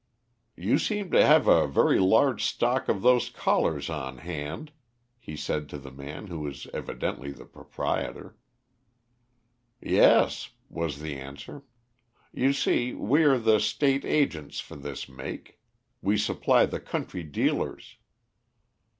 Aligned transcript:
"You 0.55 0.79
seem 0.79 1.11
to 1.11 1.23
have 1.23 1.47
a 1.47 1.67
very 1.67 1.99
large 1.99 2.43
stock 2.43 2.89
of 2.89 3.03
those 3.03 3.29
collars 3.29 3.87
on 3.87 4.17
hand," 4.17 4.71
he 5.19 5.35
said 5.37 5.69
to 5.69 5.77
the 5.77 5.91
man 5.91 6.25
who 6.25 6.39
was 6.39 6.65
evidently 6.73 7.29
the 7.31 7.45
proprietor. 7.45 8.35
"Yes," 9.79 10.49
was 10.69 11.01
the 11.01 11.17
answer. 11.19 11.61
"You 12.33 12.51
see, 12.51 12.95
we 12.95 13.23
are 13.25 13.37
the 13.37 13.59
State 13.59 14.03
agents 14.03 14.59
for 14.59 14.75
this 14.75 15.07
make. 15.07 15.59
We 16.01 16.17
supply 16.17 16.65
the 16.65 16.79
country 16.79 17.21
dealers." 17.21 17.97